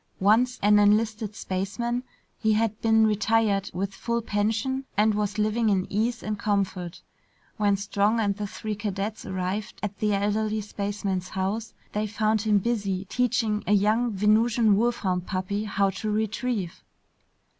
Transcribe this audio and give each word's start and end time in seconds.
Once 0.19 0.57
an 0.63 0.79
enlisted 0.79 1.35
spaceman, 1.35 2.01
he 2.39 2.53
had 2.53 2.81
been 2.81 3.05
retired 3.05 3.69
with 3.71 3.93
full 3.93 4.19
pension 4.19 4.83
and 4.97 5.13
was 5.13 5.37
living 5.37 5.69
in 5.69 5.85
ease 5.93 6.23
and 6.23 6.39
comfort. 6.39 7.03
When 7.57 7.77
Strong 7.77 8.19
and 8.19 8.35
the 8.35 8.47
three 8.47 8.73
cadets 8.73 9.27
arrived 9.27 9.79
at 9.83 9.99
the 9.99 10.13
elderly 10.15 10.61
spaceman's 10.61 11.29
house, 11.29 11.75
they 11.93 12.07
found 12.07 12.41
him 12.41 12.57
busy 12.57 13.05
teaching 13.09 13.63
a 13.67 13.73
young 13.73 14.11
Venusian 14.11 14.75
wolfhound 14.75 15.27
puppy 15.27 15.65
how 15.65 15.91
to 15.91 16.09
retrieve. 16.09 16.83